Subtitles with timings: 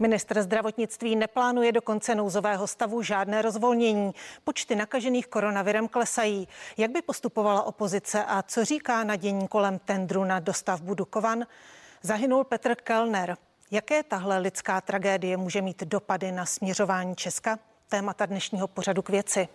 [0.00, 4.12] Ministr zdravotnictví neplánuje do konce nouzového stavu žádné rozvolnění.
[4.44, 6.48] Počty nakažených koronavirem klesají.
[6.76, 11.46] Jak by postupovala opozice a co říká na dění kolem tendru na dostavbu Dukovan?
[12.02, 13.36] Zahynul Petr Kellner.
[13.70, 17.58] Jaké tahle lidská tragédie může mít dopady na směřování Česka?
[17.88, 19.48] Témata dnešního pořadu k věci.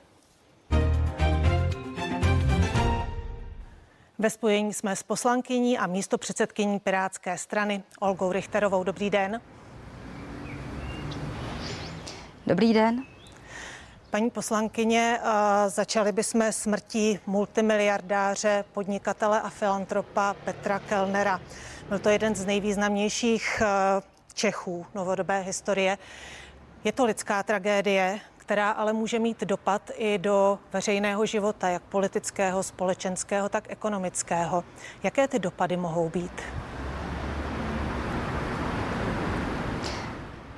[4.20, 8.84] Ve spojení jsme s poslankyní a místo předsedkyní Pirátské strany Olgou Richterovou.
[8.84, 9.42] Dobrý den.
[12.48, 13.04] Dobrý den.
[14.10, 15.20] Paní poslankyně,
[15.68, 21.42] začali bychom smrtí multimiliardáře, podnikatele a filantropa Petra Kellnera.
[21.90, 23.62] Byl to jeden z nejvýznamnějších
[24.34, 25.98] Čechů novodobé historie.
[26.84, 32.64] Je to lidská tragédie, která ale může mít dopad i do veřejného života, jak politického,
[32.64, 34.64] společenského, tak ekonomického.
[35.04, 36.42] Jaké ty dopady mohou být?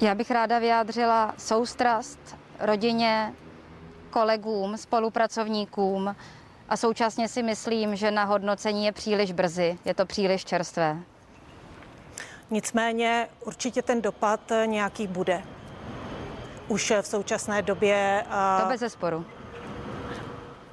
[0.01, 2.19] Já bych ráda vyjádřila soustrast
[2.59, 3.33] rodině,
[4.09, 6.15] kolegům, spolupracovníkům
[6.69, 10.97] a současně si myslím, že na hodnocení je příliš brzy, je to příliš čerstvé.
[12.51, 15.43] Nicméně určitě ten dopad nějaký bude.
[16.67, 18.25] Už v současné době.
[18.61, 19.25] To bez zesporu.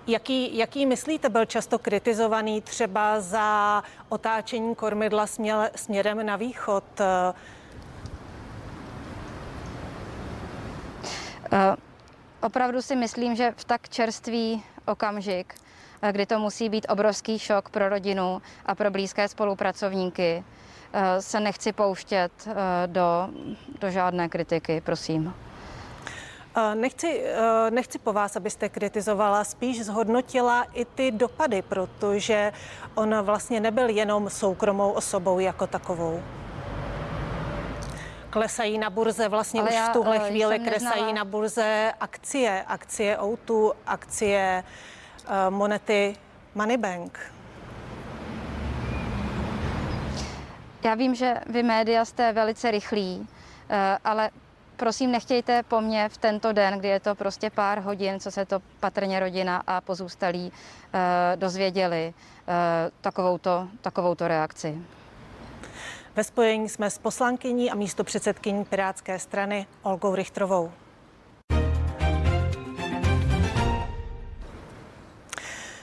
[0.06, 6.84] Jaký, jaký myslíte, byl často kritizovaný třeba za otáčení kormidla směr, směrem na východ?
[12.40, 15.54] Opravdu si myslím, že v tak čerstvý okamžik,
[16.02, 20.44] eh, kdy to musí být obrovský šok pro rodinu a pro blízké spolupracovníky,
[20.92, 22.48] eh, se nechci pouštět
[22.86, 23.28] do,
[23.80, 25.34] do žádné kritiky, prosím.
[26.74, 27.24] Nechci,
[27.70, 32.52] nechci po vás, abyste kritizovala, spíš zhodnotila i ty dopady, protože
[32.94, 36.22] on vlastně nebyl jenom soukromou osobou jako takovou
[38.32, 42.64] klesají na burze, vlastně Ale už já, v tuhle uh, chvíli klesají na burze akcie,
[42.66, 44.64] akcie Outu, akcie
[45.24, 46.16] uh, monety
[46.54, 47.32] Moneybank.
[50.84, 53.26] Já vím, že vy média jste velice rychlí, uh,
[54.04, 54.30] ale
[54.76, 58.46] prosím nechtějte po mně v tento den, kdy je to prostě pár hodin, co se
[58.46, 60.52] to patrně rodina a pozůstalí
[61.36, 62.14] dozvěděli,
[63.00, 64.78] takovouto, takovouto reakci.
[66.16, 70.72] Ve spojení jsme s poslankyní a místo předsedkyní Pirátské strany Olgou Richtrovou.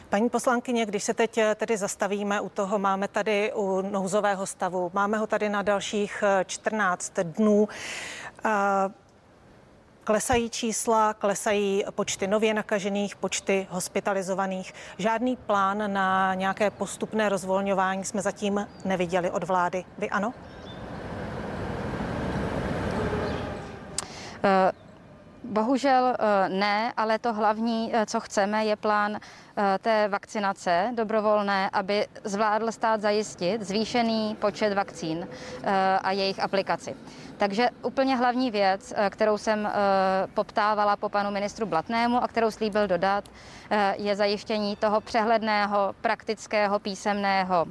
[0.10, 5.18] Paní poslankyně, když se teď tedy zastavíme u toho, máme tady u nouzového stavu, máme
[5.18, 7.68] ho tady na dalších 14 dnů.
[10.10, 14.74] Klesají čísla, klesají počty nově nakažených, počty hospitalizovaných.
[14.98, 19.86] Žádný plán na nějaké postupné rozvolňování jsme zatím neviděli od vlády.
[19.98, 20.28] Vy ano?
[20.28, 20.34] Uh...
[25.44, 29.20] Bohužel eh, ne, ale to hlavní, eh, co chceme, je plán
[29.82, 35.28] té vakcinace dobrovolné, aby zvládl stát zajistit zvýšený počet vakcín
[36.02, 36.96] a jejich aplikaci.
[37.40, 39.72] Takže úplně hlavní věc, eh, kterou jsem eh,
[40.34, 43.24] poptávala po panu ministru Blatnému a kterou slíbil dodat,
[43.70, 47.66] eh, je zajištění toho přehledného, praktického, písemného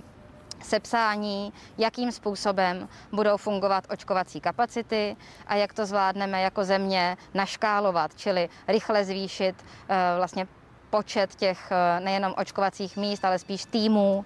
[0.63, 8.49] sepsání, jakým způsobem budou fungovat očkovací kapacity a jak to zvládneme jako země naškálovat, čili
[8.69, 9.65] rychle zvýšit
[10.17, 10.47] vlastně
[10.91, 14.25] počet těch nejenom očkovacích míst, ale spíš týmů,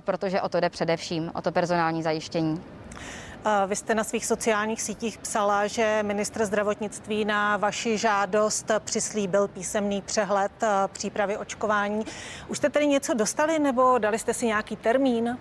[0.00, 2.83] protože o to jde především, o to personální zajištění.
[3.66, 10.02] Vy jste na svých sociálních sítích psala, že ministr zdravotnictví na vaši žádost přislíbil písemný
[10.02, 12.04] přehled eh, přípravy očkování.
[12.48, 15.38] Už jste tedy něco dostali nebo dali jste si nějaký termín?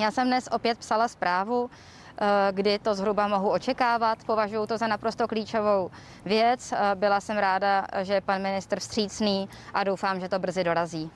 [0.00, 4.18] Já jsem dnes opět psala zprávu, eh, kdy to zhruba mohu očekávat.
[4.26, 5.90] Považuji to za naprosto klíčovou
[6.24, 6.72] věc.
[6.72, 11.10] Eh, byla jsem ráda, že je pan ministr vstřícný a doufám, že to brzy dorazí.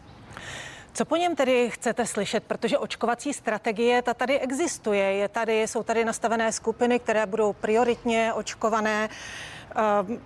[0.97, 2.45] Co po něm tedy chcete slyšet?
[2.45, 5.13] Protože očkovací strategie ta tady existuje.
[5.13, 9.09] Je tady, jsou tady nastavené skupiny, které budou prioritně očkované.
[10.09, 10.21] Um,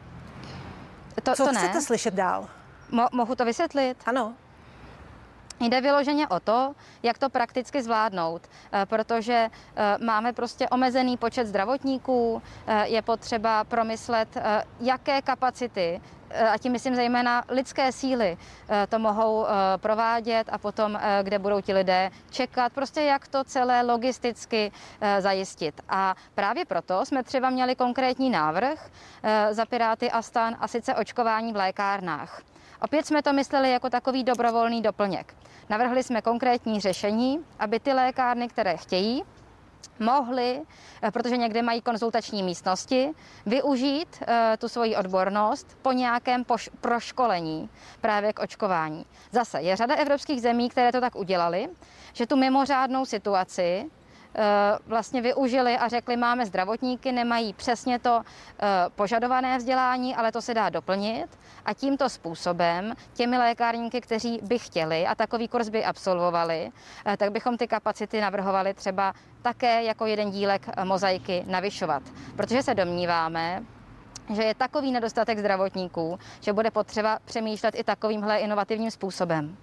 [1.23, 1.83] to, Co to chcete ne.
[1.83, 2.49] slyšet dál?
[2.93, 3.97] Mo- mohu to vysvětlit?
[4.07, 4.35] Ano.
[5.61, 8.43] Jde vyloženě o to, jak to prakticky zvládnout,
[8.73, 14.29] eh, protože eh, máme prostě omezený počet zdravotníků, eh, je potřeba promyslet,
[14.81, 16.01] jaké kapacity
[16.53, 18.37] a tím myslím zejména lidské síly,
[18.89, 19.47] to mohou
[19.77, 24.73] provádět a potom, kde budou ti lidé čekat, prostě jak to celé logisticky
[25.19, 25.81] zajistit.
[25.89, 28.91] A právě proto jsme třeba měli konkrétní návrh
[29.51, 32.43] za Piráty a stan a sice očkování v lékárnách.
[32.83, 35.35] Opět jsme to mysleli jako takový dobrovolný doplněk.
[35.69, 39.23] Navrhli jsme konkrétní řešení, aby ty lékárny, které chtějí,
[39.99, 40.63] mohli,
[41.03, 43.11] eh, protože někde mají konzultační místnosti,
[43.47, 44.27] využít uh,
[44.59, 49.07] tu svoji odbornost po nějakém poš- proškolení právě k očkování.
[49.33, 51.69] Zase je řada evropských zemí, které to tak udělali,
[52.13, 54.00] že tu mimořádnou situaci Eh,
[54.87, 60.55] vlastně využili a řekli, máme zdravotníky, nemají přesně to eh, požadované vzdělání, ale to se
[60.55, 61.39] dá doplnit.
[61.65, 66.71] A tímto způsobem těmi lékárníky, kteří by chtěli a takový kurz by absolvovali,
[67.07, 69.13] eh, tak bychom ty kapacity navrhovali třeba
[69.43, 72.03] také jako jeden dílek mozaiky navyšovat.
[72.37, 73.63] Protože se domníváme,
[74.35, 79.57] že je takový nedostatek zdravotníků, že bude potřeba přemýšlet i takovýmhle inovativním způsobem.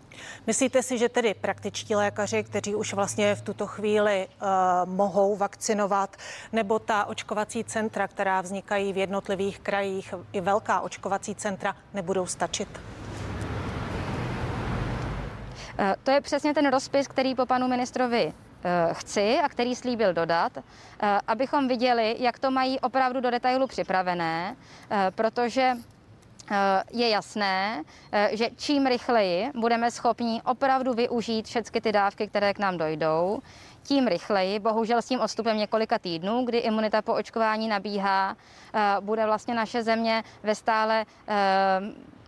[0.48, 4.48] Myslíte si, že tedy praktičtí lékaři, kteří už vlastně v tuto chvíli uh,
[4.89, 6.18] mohou vakcinovat,
[6.54, 12.69] nebo ta očkovací centra, která vznikají v jednotlivých krajích, i velká očkovací centra, nebudou stačit?
[15.80, 18.33] Eh, to je přesně ten rozpis, který po panu ministrovi
[18.94, 20.62] chci a který slíbil dodat, eh,
[21.27, 24.56] abychom viděli, jak to mají opravdu do detailu připravené,
[24.92, 25.74] eh, protože
[26.92, 27.83] je jasné,
[28.31, 33.39] že čím rychleji budeme schopni opravdu využít všechny ty dávky, které k nám dojdou,
[33.83, 38.36] tím rychleji, bohužel s tím odstupem několika týdnů, kdy imunita po očkování nabíhá,
[39.00, 41.06] bude vlastně naše země ve stále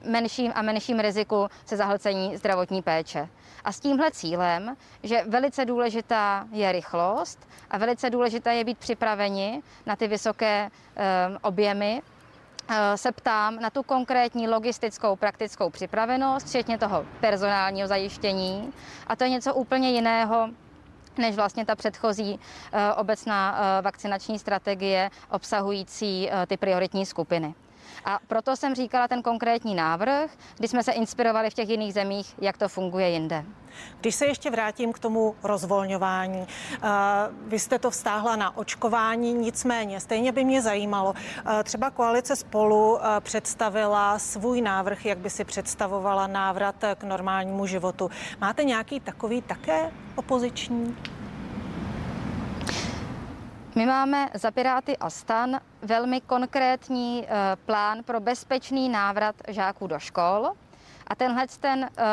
[0.06, 3.30] menším a menším riziku se zahlcení zdravotní péče.
[3.64, 9.62] A s tímhle cílem, že velice důležitá je rychlost a velice důležité je být připraveni
[9.86, 12.02] na ty vysoké um, objemy,
[12.70, 18.74] eh, se ptám na tu konkrétní logistickou, praktickou připravenost, včetně toho personálního zajištění.
[19.08, 20.50] A to je něco úplně jiného,
[21.18, 27.54] než vlastně ta předchozí uh, obecná uh, vakcinační strategie obsahující ty prioritní skupiny.
[28.06, 32.36] A proto jsem říkala ten konkrétní návrh, kdy jsme se inspirovali v těch jiných zemích,
[32.42, 33.46] jak to funguje jinde.
[34.02, 36.88] Když se ještě vrátím k tomu rozvolňování, eh,
[37.48, 43.00] vy jste to vztáhla na očkování, nicméně stejně by mě zajímalo, eh, třeba koalice spolu
[43.02, 48.12] eh, představila svůj návrh, jak by si představovala návrat k normálnímu životu.
[48.42, 50.96] Máte nějaký takový také opoziční?
[53.80, 60.00] My máme za Piráty a stan velmi konkrétní eh, plán pro bezpečný návrat žáků do
[60.00, 60.52] škol.
[61.08, 62.04] A tenhle ten eh,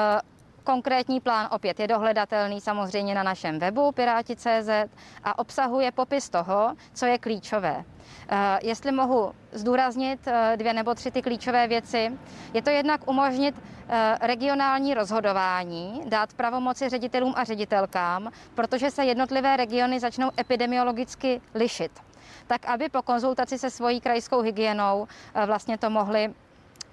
[0.67, 4.69] konkrétní plán opět je dohledatelný samozřejmě na našem webu Piráti.cz
[5.25, 7.85] a obsahuje popis toho, co je klíčové.
[8.29, 12.13] Eh, jestli mohu zdůraznit dvě nebo tři ty klíčové věci,
[12.55, 13.55] je to jednak umožnit
[13.89, 21.93] Eh, regionální rozhodování, dát pravomoci ředitelům a ředitelkám, protože se jednotlivé regiony začnou epidemiologicky lišit.
[22.47, 26.35] Tak, aby po konzultaci se svojí krajskou hygienou eh, vlastně to mohli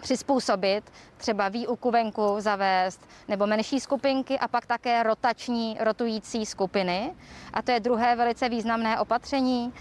[0.04, 7.14] přizpůsobit, třeba výuku venku zavést, nebo menší skupinky a pak také rotační, rotující skupiny.
[7.54, 9.74] A to je druhé velice významné opatření.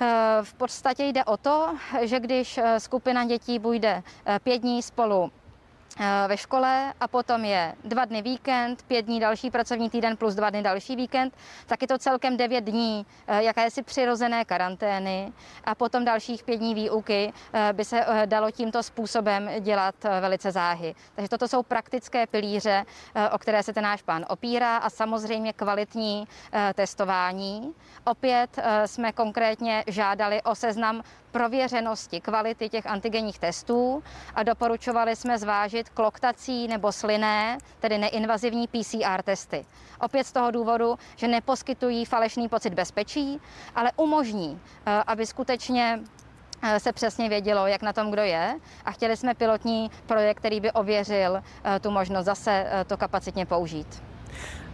[0.00, 0.06] Eh,
[0.42, 4.02] v podstatě jde o to, že když skupina dětí bude
[4.42, 5.45] pět dní spolu Eh,
[6.26, 10.50] ve škole a potom je dva dny víkend, pět dní další pracovní týden plus dva
[10.50, 11.34] dny další víkend,
[11.66, 15.32] tak je to celkem devět dní eh, jakési přirozené karantény
[15.64, 20.94] a potom dalších pět dní výuky eh, by se dalo tímto způsobem dělat velice záhy.
[21.14, 22.84] Takže toto jsou praktické pilíře,
[23.32, 26.28] o které se ten náš plán opírá a samozřejmě kvalitní
[26.74, 27.74] testování.
[28.04, 31.02] Opět jsme konkrétně žádali o seznam
[31.36, 34.02] prověřenosti kvality těch antigenních testů
[34.34, 39.66] a doporučovali jsme zvážit kloktací nebo slinné, tedy neinvazivní PCR testy.
[40.00, 43.40] Opět z toho důvodu, že neposkytují falešný pocit bezpečí,
[43.74, 46.00] ale umožní, eh, aby skutečně
[46.62, 50.60] eh, se přesně vědělo, jak na tom kdo je a chtěli jsme pilotní projekt, který
[50.60, 54.02] by ověřil eh, tu možnost zase to kapacitně použít.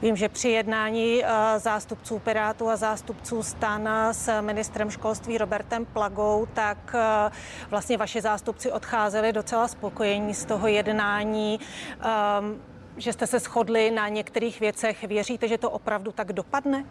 [0.03, 6.47] Vím, že při jednání eh, zástupců Pirátů a zástupců stan s ministrem školství Robertem Plagou,
[6.53, 7.31] tak eh,
[7.71, 11.61] vlastně vaši zástupci odcházeli docela spokojení z toho jednání
[12.01, 12.63] ehm,
[12.97, 15.05] že jste se shodli na některých věcech.
[15.05, 16.85] Věříte, že to opravdu tak dopadne?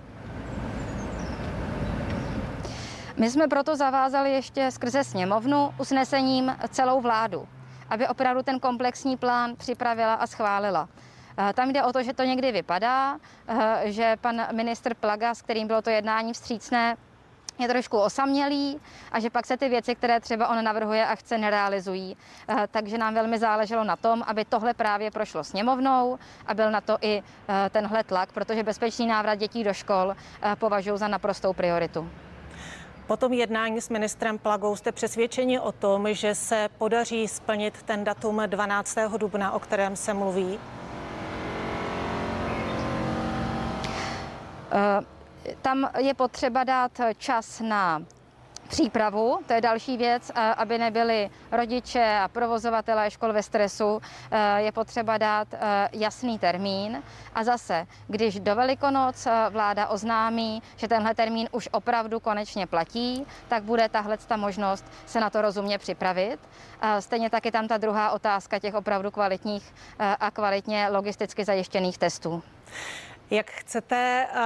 [3.18, 7.48] My jsme proto zavázali ještě skrze sněmovnu usnesením celou vládu,
[7.90, 10.90] aby opravdu ten komplexní plán připravila a schválila.
[11.50, 13.18] Eh, tam jde o to, že to někdy vypadá,
[13.48, 16.98] eh, že pan ministr Plaga, s kterým bylo to jednání vstřícné,
[17.60, 18.80] je trošku osamělý
[19.12, 22.18] a že pak se ty věci, které třeba on navrhuje a chce, nerealizují.
[22.48, 26.82] Eh, takže nám velmi záleželo na tom, aby tohle právě prošlo sněmovnou a byl na
[26.82, 27.24] to i
[27.72, 30.16] tenhle tlak, protože bezpečný návrat dětí do škol
[30.56, 32.10] považuji za naprostou prioritu.
[33.08, 38.04] Po tom jednání s ministrem Plagou jste přesvědčeni o tom, že se podaří splnit ten
[38.04, 38.98] datum 12.
[39.18, 40.60] dubna, o kterém se mluví?
[45.62, 48.02] Tam je potřeba dát čas na
[48.72, 54.02] přípravu, to je další věc, aby nebyli rodiče a provozovatelé škol ve stresu,
[54.32, 57.04] eh, je potřeba dát eh, jasný termín.
[57.36, 63.26] A zase, když do Velikonoc eh, vláda oznámí, že tenhle termín už opravdu konečně platí,
[63.48, 66.40] tak bude tahle ta možnost se na to rozumně připravit.
[67.00, 69.74] Stejně tak je tam ta druhá otázka těch opravdu kvalitních
[70.20, 72.44] a kvalitně logisticky zajištěných testů.
[73.32, 74.42] Jak chcete uh,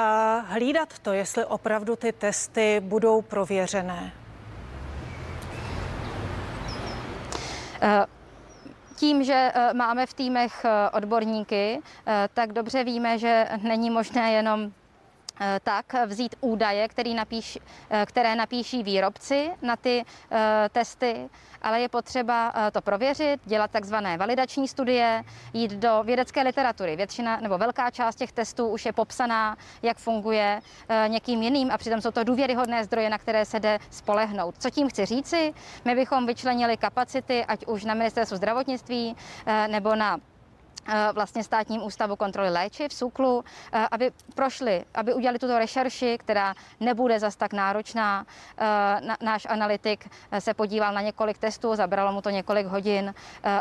[0.49, 4.11] hlídat to, jestli opravdu ty testy budou prověřené?
[7.83, 8.05] Uh,
[8.95, 11.81] tím, že máme v týmech odborníky,
[12.33, 14.84] tak dobře víme, že není možné jenom Eh,
[15.63, 21.29] tak vzít údaje, který napíš, eh, které napíší výrobci na ty eh, testy,
[21.61, 25.23] ale je potřeba to prověřit, dělat takzvané validační studie,
[25.53, 26.95] jít do vědecké literatury.
[26.95, 30.61] Většina nebo velká část těch testů už je popsaná, jak funguje
[31.07, 34.55] někým jiným a přitom jsou to důvěryhodné zdroje, na které se jde spolehnout.
[34.59, 35.53] Co tím chci říci?
[35.85, 39.15] My bychom vyčlenili kapacity, ať už na ministerstvu zdravotnictví
[39.67, 40.34] nebo na Eh,
[41.13, 47.19] vlastně státním ústavu kontroly léčiv, SUKLu, eh, aby prošli, aby udělali tuto rešerši, která nebude
[47.19, 48.25] zas tak náročná.
[48.57, 53.13] Eh, náš analytik se podíval na několik testů, zabralo mu to několik hodin,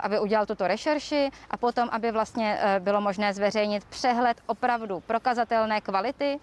[0.03, 6.41] aby udělal tuto rešerši a potom, aby vlastně bylo možné zveřejnit přehled opravdu prokazatelné kvality,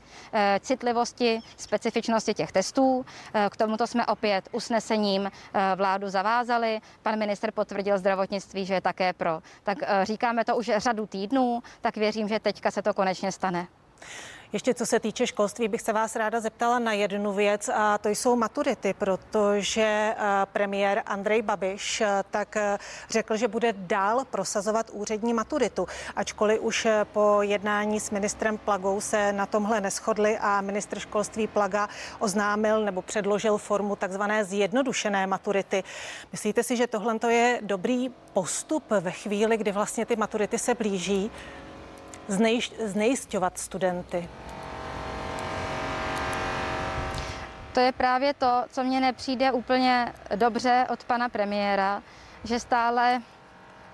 [0.60, 3.06] citlivosti, specifičnosti těch testů.
[3.50, 5.32] K tomuto jsme opět usnesením
[5.76, 6.82] vládu zavázali.
[7.04, 9.42] Pan minister potvrdil zdravotnictví, že je také pro.
[9.64, 13.68] Tak říkáme to už řadu týdnů, tak věřím, že teďka se to konečně stane.
[14.54, 18.10] Ještě co se týče školství, bych se vás ráda zeptala na jednu věc a to
[18.10, 20.16] jsou maturity, protože eh,
[20.46, 22.78] premiér Andrej Babiš eh, tak eh,
[23.10, 25.88] řekl, že bude dál prosazovat úřední maturitu.
[26.16, 31.90] Ačkoliv už po jednání s ministrem Plagou se na tomhle neschodli a ministr školství Plaga
[32.20, 35.84] oznámil nebo předložil formu takzvané zjednodušené maturity.
[36.32, 41.32] Myslíte si, že tohle je dobrý postup ve chvíli, kdy vlastně ty maturity se blíží?
[42.86, 44.30] Znejistovat studenty?
[47.74, 52.04] To je právě to, co mně nepřijde úplně dobře od pana premiéra,
[52.44, 53.22] že stále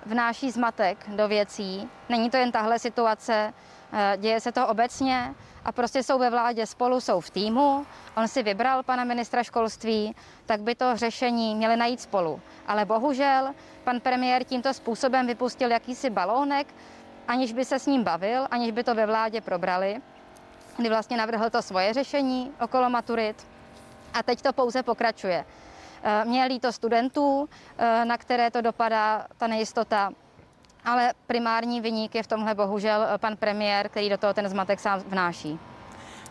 [0.05, 1.89] vnáší zmatek do věcí.
[2.09, 3.53] Není to jen tahle situace,
[3.93, 7.85] eh, děje se to obecně a prostě jsou ve vládě spolu, jsou v týmu.
[8.17, 10.15] On si vybral pana ministra školství,
[10.45, 12.41] tak by to řešení měli najít spolu.
[12.67, 13.53] Ale bohužel
[13.83, 16.67] pan premiér tímto způsobem vypustil jakýsi balónek,
[17.27, 20.01] aniž by se s ním bavil, aniž by to ve vládě probrali,
[20.77, 23.47] kdy vlastně navrhl to svoje řešení okolo maturit
[24.13, 25.45] a teď to pouze pokračuje.
[26.03, 30.11] Eh, mě líto studentů, eh, na které to dopadá ta nejistota,
[30.85, 34.79] ale primární vyník je v tomhle bohužel eh, pan premiér, který do toho ten zmatek
[34.79, 35.59] sám vnáší.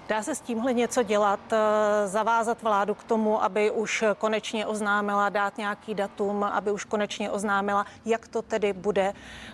[0.08, 1.40] Dá se s tímhle něco dělat,
[2.06, 7.86] zavázat vládu k tomu, aby už konečně oznámila, dát nějaký datum, aby už konečně oznámila,
[8.04, 9.12] jak to tedy bude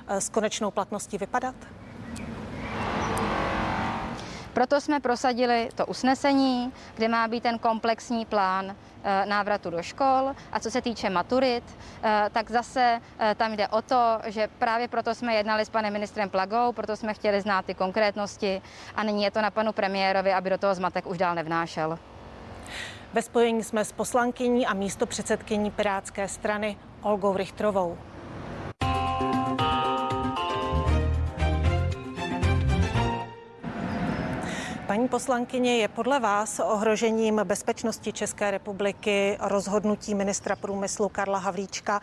[0.08, 1.54] s konečnou platností vypadat?
[4.52, 10.34] Proto jsme prosadili to usnesení, kde má být ten komplexní plán eh, návratu do škol.
[10.52, 11.64] A co se týče maturit,
[12.02, 15.92] eh, tak zase eh, tam jde o to, že právě proto jsme jednali s panem
[15.92, 18.62] ministrem Plagou, proto jsme chtěli znát ty konkrétnosti
[18.96, 21.98] a nyní je to na panu premiérovi, aby do toho zmatek už dál nevnášel.
[23.12, 27.98] Ve spojení jsme s poslankyní a místo předsedkyní Pirátské strany Olgou Richtrovou.
[34.86, 42.00] Paní poslankyně, je podle vás ohrožením bezpečnosti České republiky rozhodnutí ministra průmyslu Karla Havlíčka,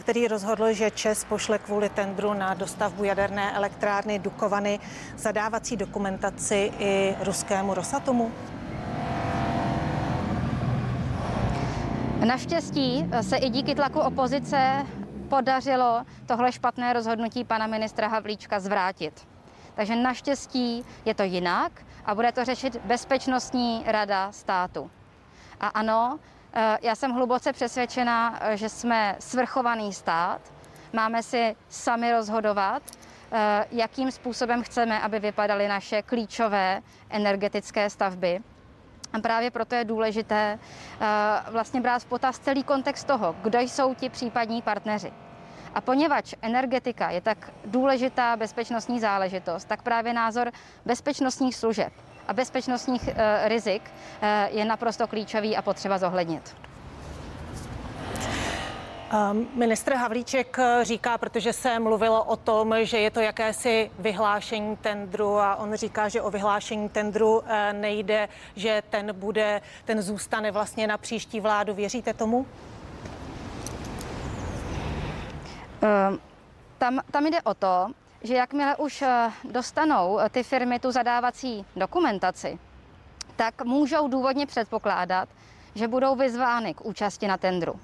[0.00, 4.80] který rozhodl, že Čes pošle kvůli tendru na dostavbu jaderné elektrárny Dukovany
[5.16, 8.32] zadávací dokumentaci i ruskému Rosatomu?
[12.24, 14.86] Naštěstí se i díky tlaku opozice
[15.28, 19.26] podařilo tohle špatné rozhodnutí pana ministra Havlíčka zvrátit.
[19.74, 21.72] Takže naštěstí je to jinak
[22.06, 24.90] a bude to řešit Bezpečnostní rada státu.
[25.60, 26.18] A ano,
[26.52, 30.40] eh, já jsem hluboce přesvědčena, eh, že jsme svrchovaný stát,
[30.92, 32.82] máme si sami rozhodovat,
[33.32, 38.40] eh, jakým způsobem chceme, aby vypadaly naše klíčové energetické stavby.
[39.12, 40.58] A právě proto je důležité
[41.50, 45.12] vlastně brát v potaz celý kontext toho, kdo jsou ti případní partneři.
[45.74, 50.52] A poněvadž energetika je tak důležitá bezpečnostní záležitost, tak právě názor
[50.84, 51.92] bezpečnostních služeb
[52.28, 53.82] a bezpečnostních e, rizik
[54.22, 56.56] e, je naprosto klíčový a potřeba zohlednit.
[59.12, 64.76] Ehm, ministr Havlíček eh, říká, protože se mluvilo o tom, že je to jakési vyhlášení
[64.76, 70.86] tendru a on říká, že o vyhlášení tendru nejde, že ten bude, ten zůstane vlastně
[70.86, 71.74] na příští vládu.
[71.74, 72.36] Věříte tomu?
[72.38, 72.46] Um,
[76.78, 77.86] tam, tam jde o to,
[78.22, 82.58] že jakmile už eh, dostanou ty firmy tu zadávací dokumentaci,
[83.36, 85.28] tak můžou důvodně předpokládat,
[85.74, 87.80] že budou vyzvány k účasti na tendru.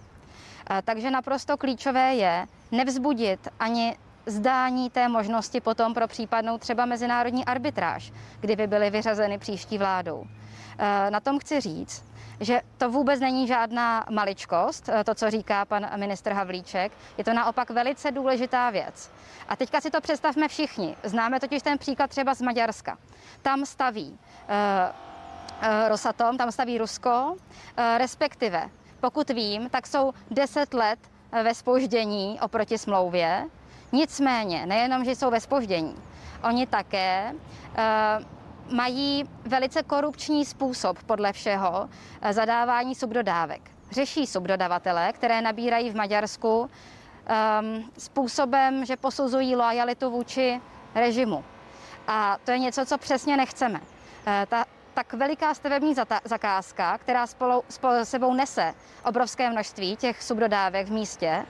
[0.85, 8.13] Takže naprosto klíčové je nevzbudit ani zdání té možnosti potom pro případnou třeba mezinárodní arbitráž,
[8.41, 10.25] kdyby byly vyřazeny příští vládou.
[11.11, 12.05] Na tom chci říct,
[12.41, 16.93] že to vůbec není žádná maličkost, e, to, co říká pan ministr Havlíček.
[17.19, 19.13] Je to naopak velice důležitá věc.
[19.49, 20.97] A teďka si to představme všichni.
[21.03, 22.99] Známe totiž ten příklad třeba z Maďarska.
[23.43, 30.99] Tam staví uh, Rosatom, tam staví Rusko, uh, respektive pokud vím, tak jsou 10 let
[31.33, 33.47] eh, ve spoždění oproti smlouvě.
[33.93, 35.95] Nicméně, nejenom, že jsou ve spoždění,
[36.43, 38.25] oni také uh,
[38.71, 41.89] mají velice korupční způsob podle všeho
[42.25, 43.71] uh, zadávání subdodávek.
[43.91, 50.61] Řeší subdodavatele, které nabírají v Maďarsku um, způsobem, že posuzují lojalitu vůči
[50.95, 51.45] režimu.
[52.09, 53.81] A to je něco, co přesně nechceme.
[54.49, 54.65] Ta
[54.97, 55.95] tak veliká stavební
[56.25, 61.47] zakázka, která spolu, spolu sebou nese obrovské množství těch subdodávek v místě,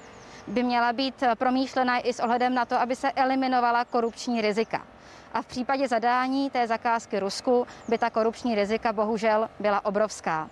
[0.46, 4.86] by měla být promýšlena i s ohledem na to, aby se eliminovala korupční rizika.
[5.32, 10.50] A v případě zadání té zakázky Rusku by ta korupční rizika bohužel byla obrovská.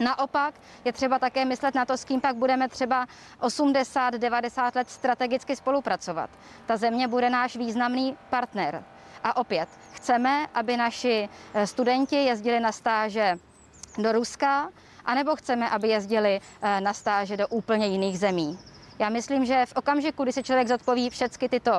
[0.00, 0.54] Naopak
[0.84, 3.06] je třeba také myslet na to, s kým pak budeme třeba
[3.40, 6.30] 80-90 let strategicky spolupracovat.
[6.66, 8.84] Ta země bude náš významný partner.
[9.24, 13.38] A opět, chceme, aby naši eh, studenti jezdili na stáže
[13.98, 14.68] do Ruska,
[15.04, 18.58] anebo chceme, aby jezdili eh, na stáže do úplně jiných zemí.
[18.98, 21.78] Já myslím, že v okamžiku, kdy si člověk zodpoví všechny tyto uh,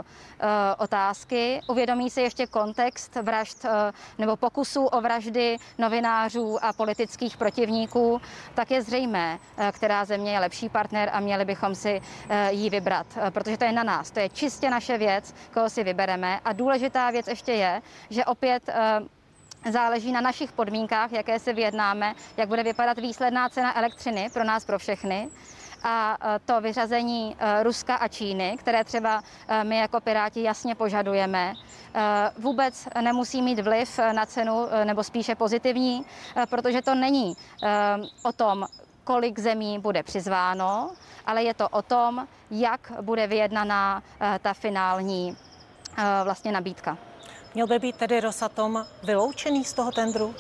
[0.78, 3.72] otázky, uvědomí si ještě kontext vražd uh,
[4.18, 8.22] nebo pokusů o vraždy novinářů a politických protivníků,
[8.54, 12.70] tak je zřejmé, uh, která země je lepší partner a měli bychom si uh, ji
[12.70, 14.12] vybrat, uh, protože to je na nás.
[14.12, 16.40] To je čistě naše věc, koho si vybereme.
[16.46, 19.08] A důležitá věc ještě je, že opět uh,
[19.72, 24.66] Záleží na našich podmínkách, jaké si vyjednáme, jak bude vypadat výsledná cena elektřiny pro nás,
[24.66, 25.30] pro všechny
[25.84, 30.76] a e, to vyřazení e, Ruska a Číny, které třeba e, my jako Piráti jasně
[30.76, 31.54] požadujeme,
[32.38, 36.06] vůbec nemusí mít vliv na cenu, nebo spíše pozitivní,
[36.50, 37.34] protože to není
[38.24, 38.68] o tom,
[39.04, 40.92] kolik zemí bude přizváno,
[41.26, 44.04] ale je to o tom, jak bude vyjednaná
[44.42, 45.38] ta finální
[46.24, 46.98] vlastně nabídka.
[47.54, 50.36] Měl by být tedy Rosatom vyloučený z toho tendru?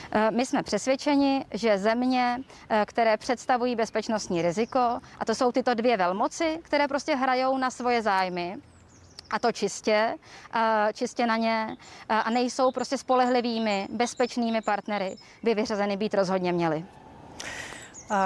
[0.29, 2.37] my jsme přesvědčeni, že země,
[2.69, 4.79] eh, které představují bezpečnostní riziko,
[5.19, 8.57] a to jsou tyto dvě velmoci, které prostě hrajou na svoje zájmy,
[9.29, 10.15] a to čistě,
[10.55, 11.77] eh, čistě na ně
[12.09, 16.85] a nejsou prostě spolehlivými, bezpečnými partnery, by vyřazeny být rozhodně měly.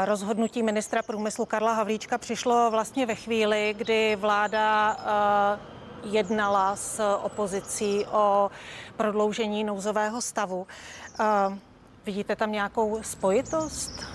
[0.05, 4.97] Rozhodnutí ministra průmyslu Karla Havlíčka přišlo vlastně ve chvíli, kdy vláda
[6.03, 8.51] jednala s opozicí o
[8.97, 10.67] prodloužení nouzového stavu.
[12.05, 14.05] Vidíte tam nějakou spojitost?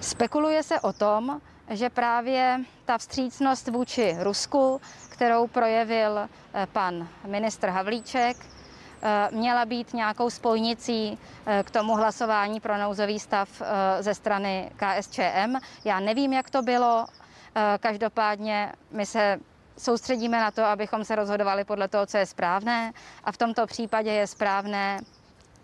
[0.00, 7.68] Spekuluje se o tom, že právě ta vstřícnost vůči Rusku, kterou projevil eh, pan ministr
[7.68, 8.36] Havlíček,
[9.02, 13.62] eh, měla být nějakou spojnicí eh, k tomu hlasování pro nouzový stav
[14.00, 15.56] ze strany KSČM.
[15.84, 17.06] Já nevím, jak to bylo.
[17.80, 19.38] Každopádně my se
[19.80, 22.92] soustředíme na to, abychom se rozhodovali podle toho, co je správné
[23.24, 25.00] a v tomto případě je správné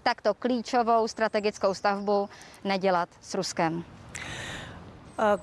[0.03, 2.29] takto klíčovou strategickou stavbu
[2.65, 3.85] nedělat s Ruskem.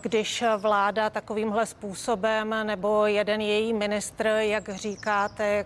[0.02, 5.66] Když vláda takovýmhle způsobem nebo jeden její ministr, jak říkáte, eh,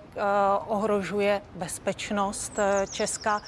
[0.67, 3.41] ohrožuje bezpečnost eh, Česka,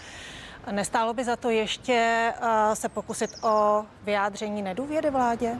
[0.71, 5.57] nestálo by za to ještě eh, se pokusit o vyjádření nedůvěry vládě?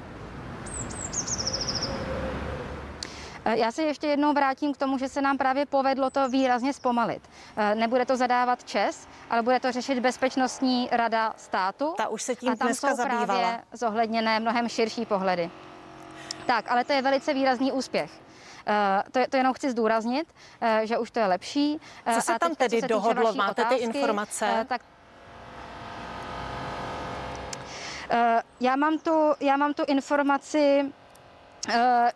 [3.39, 6.74] Eh, já se ještě jednou vrátím k tomu, že se nám právě povedlo to výrazně
[6.74, 7.30] zpomalit.
[7.58, 11.94] Eh, nebude to zadávat ČES, ale bude to řešit Bezpečnostní rada státu.
[11.98, 13.26] Ta už se tím a tam dneska jsou zabývala.
[13.26, 15.50] právě zohledněné mnohem širší pohledy.
[16.46, 18.12] Tak, ale to je velice výrazný úspěch.
[18.12, 20.34] Uh, to, to jenom chci zdůraznit,
[20.84, 21.80] že už to je lepší.
[22.14, 23.34] Co se tam teďka, tedy se dohodlo?
[23.34, 24.66] Máte otázky, ty informace?
[24.70, 24.82] Tak
[28.60, 30.99] já, mám tu, já mám tu informaci Eh,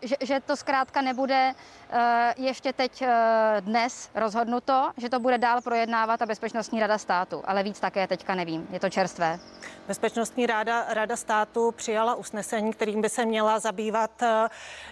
[0.02, 1.54] že, že to zkrátka nebude
[1.90, 7.44] eh, ještě teď eh, dnes rozhodnuto, že to bude dál projednávat a Bezpečnostní rada státu,
[7.46, 9.40] ale víc také teďka nevím, je to čerstvé.
[9.88, 14.24] Bezpečnostní rada, rada státu přijala usnesení, kterým by se měla zabývat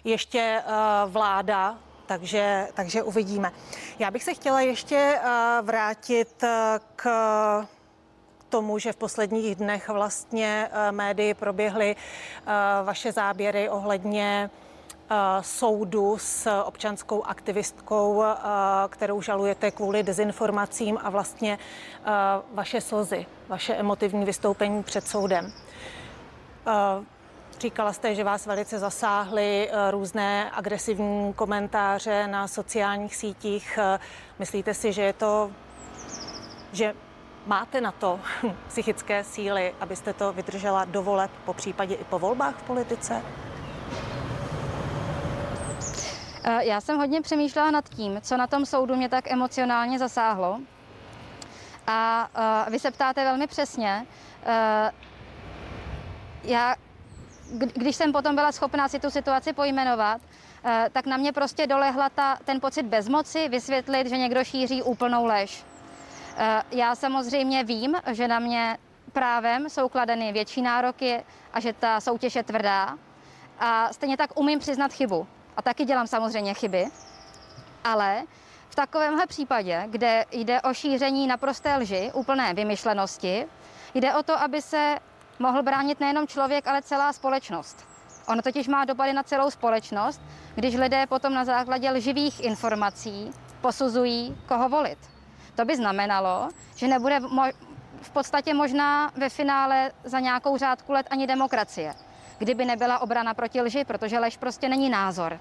[0.04, 0.64] ještě
[1.06, 3.52] vláda, takže, takže uvidíme.
[4.00, 5.20] Já bych se chtěla ještě
[5.62, 6.44] vrátit
[6.96, 7.08] k
[8.52, 12.52] tomu, že v posledních dnech vlastně eh, médii proběhly eh,
[12.84, 18.24] vaše záběry ohledně eh, soudu s občanskou aktivistkou,
[18.90, 21.60] kterou žalujete kvůli dezinformacím a vlastně
[22.54, 25.54] vaše slzy, vaše emotivní vystoupení před soudem.
[27.60, 33.80] Říkala jste, že vás velice zasáhly různé agresivní komentáře na sociálních sítích.
[34.40, 35.52] Myslíte si, že je to,
[36.74, 36.94] že
[37.46, 38.20] Máte na to
[38.68, 43.22] psychické síly, abyste to vydržela do voleb, po případě i po volbách v politice?
[46.44, 50.60] Eh, já jsem hodně přemýšlela nad tím, co na tom soudu mě tak emocionálně zasáhlo.
[51.88, 52.30] A
[52.66, 54.06] uh, vy se ptáte velmi přesně.
[54.46, 54.90] Uh,
[56.44, 56.76] já,
[57.74, 60.22] když jsem potom byla schopná si tu situaci pojmenovat,
[60.92, 65.64] tak na mě prostě dolehla ta, ten pocit bezmoci vysvětlit, že někdo šíří úplnou lež.
[66.38, 68.78] Eh, já samozřejmě vím, že na mě
[69.14, 72.98] právem jsou kladeny větší nároky a že ta soutěž je tvrdá.
[73.60, 75.28] A stejně tak umím přiznat chybu.
[75.58, 76.86] A taky dělám samozřejmě chyby.
[77.84, 78.24] Ale
[78.70, 83.48] v takovémhle případě, kde jde o šíření naprosté lži, úplné vymyšlenosti,
[83.94, 84.98] jde o to, aby se
[85.40, 87.86] mohl bránit nejenom člověk, ale celá společnost.
[88.28, 90.22] Ono totiž má dopady na celou společnost,
[90.56, 95.11] když lidé potom na základě lživých informací posuzují, koho volit.
[95.56, 97.54] To by znamenalo, že nebude mo-
[98.02, 101.94] v podstatě možná ve finále za nějakou řádku let ani demokracie,
[102.38, 105.40] kdyby nebyla obrana proti lži, protože lež prostě není názor.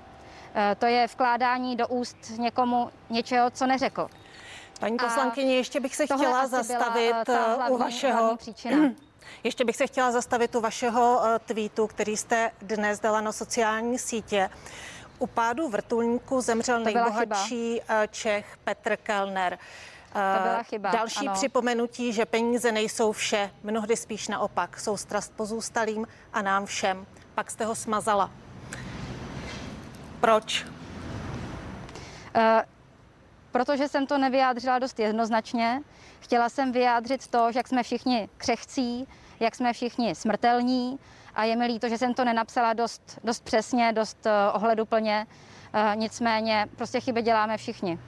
[0.55, 4.09] E, to je vkládání do úst někomu něčeho, co neřekl.
[4.81, 8.39] Paní poslankyně, ještě bych se chtěla zastavit e, hlavní, u vašeho...
[9.45, 13.99] Ještě bych se chtěla zastavit u vašeho e, tweetu, který jste dnes dala na sociální
[13.99, 14.51] sítě.
[15.19, 19.59] U pádu vrtulníku zemřel nejbohatší Čech Petr Kellner.
[20.13, 20.91] To byla chyba.
[20.91, 21.35] Další ano.
[21.35, 27.07] připomenutí, že peníze nejsou vše, mnohdy spíš naopak, jsou strast pozůstalým a nám všem.
[27.35, 28.31] Pak jste ho smazala.
[30.21, 30.67] Proč?
[32.37, 32.43] Uh,
[33.53, 35.83] protože jsem to nevyjádřila dost jednoznačně.
[36.21, 39.09] Chtěla jsem vyjádřit to, že jak jsme všichni křehcí,
[39.41, 40.99] jak jsme všichni smrtelní
[41.35, 45.27] a je mi líto, že jsem to nenapsala dost, dost přesně, dost uh, ohleduplně.
[45.75, 47.99] Uh, nicméně prostě chyby děláme všichni.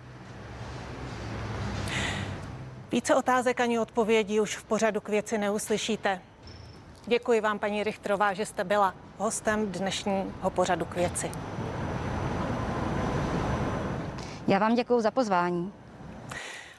[2.92, 6.20] Více otázek ani odpovědí už v pořadu k věci neuslyšíte.
[7.06, 11.30] Děkuji vám, paní Richtrová, že jste byla hostem dnešního pořadu k věci.
[14.48, 15.72] Já vám děkuji za pozvání.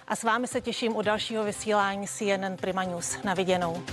[0.08, 3.24] A s vámi se těším u dalšího vysílání CNN Prima News.
[3.24, 3.84] Na viděnou.